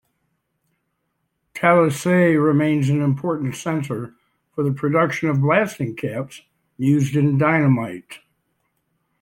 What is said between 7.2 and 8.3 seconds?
dynamite.